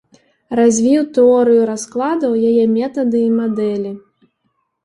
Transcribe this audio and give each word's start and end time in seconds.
Развіў 0.59 1.03
тэорыю 1.17 1.67
раскладаў, 1.71 2.31
яе 2.53 2.65
метады 2.79 3.19
і 3.29 3.37
мадэлі. 3.43 3.91